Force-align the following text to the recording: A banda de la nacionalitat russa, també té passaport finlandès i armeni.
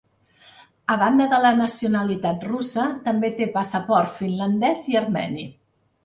A 0.91 0.93
banda 1.01 1.25
de 1.33 1.37
la 1.41 1.49
nacionalitat 1.57 2.47
russa, 2.51 2.85
també 3.07 3.29
té 3.41 3.47
passaport 3.59 4.15
finlandès 4.23 4.81
i 4.93 4.97
armeni. 5.03 5.45